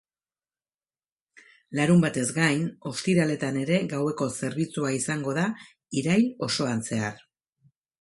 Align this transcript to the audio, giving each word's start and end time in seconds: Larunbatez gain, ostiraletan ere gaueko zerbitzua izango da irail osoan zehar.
Larunbatez 1.79 2.23
gain, 2.39 2.65
ostiraletan 2.93 3.61
ere 3.67 3.79
gaueko 3.95 4.31
zerbitzua 4.43 4.97
izango 5.03 5.39
da 5.41 5.47
irail 6.03 6.31
osoan 6.53 6.87
zehar. 6.91 7.27